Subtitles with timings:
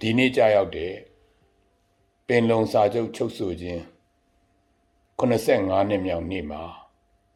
[0.00, 0.95] ဒီနေ့ကြာရောက်တဲ့
[2.30, 3.82] ပင်လုံစာချုပ်ချုပ်ဆိုခြင်း
[5.18, 6.62] 85နှစ်မြောက်နေ့မှာ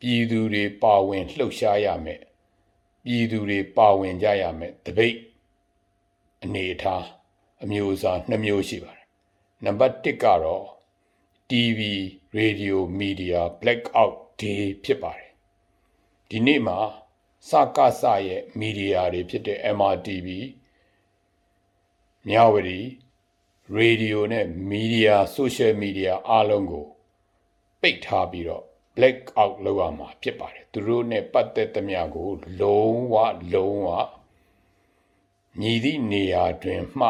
[0.00, 2.20] ပြည်သူတွေပါဝင်လှုပ်ရှားရမယ်
[3.04, 5.16] ပြည်သူတွေပါဝင်ကြရမယ်တပိတ်
[6.42, 7.04] အနေအထား
[7.62, 9.06] အမျိုးအစားနှစ်မျိုးရှိပါတယ်
[9.64, 10.66] နံပါတ်1ကတော့
[11.50, 11.80] TV
[12.38, 15.30] Radio Media Blackout Day ဖြစ်ပါတယ်
[16.28, 16.78] ဒီနေ့မှာ
[17.48, 20.28] စကားစရဲ့မီဒီယာတွေဖြစ်တဲ့ MRTV
[22.28, 22.80] မြဝတီ
[23.74, 26.86] ရေဒီယိုနဲ့မီဒီယာဆိုရှယ်မီဒီယာအားလုံးကို
[27.80, 28.64] ပိတ်ထားပြီးတော့
[28.96, 32.28] black out လုပ်ရမှာဖြစ်ပါတယ်သူတို့နဲ့ပတ်သက်သမျှကို
[32.60, 33.14] လုံးဝ
[33.54, 33.88] လုံးဝ
[35.58, 37.08] မြည်သည့်နေရာတွင်မှ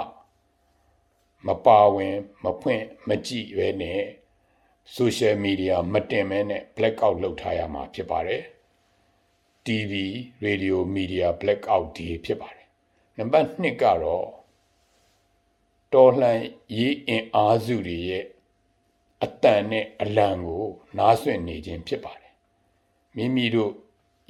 [1.46, 4.02] မပါဝင် မဖွင့်မကြည့်ပဲနဲ့
[4.96, 8.42] social media မတင်မဲနဲ့ black out လုပ်ထားရမှာဖြစ်ပါတယ်
[9.66, 9.92] TV
[10.46, 12.66] radio media black out ဒီဖြစ်ပါတယ်
[13.16, 14.39] နံပါတ်2ကတော့
[15.94, 16.40] တော်လှန်
[16.76, 18.24] ရေးအင်အားစုတွေရဲ့
[19.24, 20.66] အတန်နဲ့အလံကို
[20.98, 22.34] နားဆွင့်နေခြင်းဖြစ်ပါတယ်
[23.16, 23.72] မိမိတို့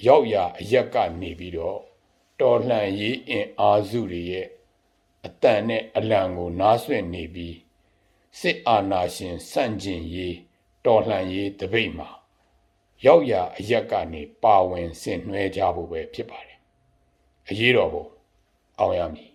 [0.07, 1.81] ရောက်ရာအရက်ကနေပြီးတော့
[2.41, 4.47] တော်လှန်ရေးအင်အားစုတွေရဲ့
[5.27, 7.57] အတန်နဲ့အလံကိုနားဆွင့်နေပြီး
[8.41, 10.37] စစ်အာဏာရှင်စန့်ကျင်ရေး
[10.85, 12.11] တော်လှန်ရေးတပိတ်မှာ
[13.07, 16.59] ရောက်ရာအရက်ကနေပါဝင်ဆင်နွှဲကြဖို့ပဲဖြစ်ပါတယ်
[17.49, 18.07] အရေးတော်ပုံ
[18.79, 19.31] အောင်ရမည်